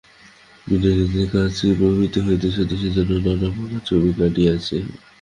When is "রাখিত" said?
4.53-4.85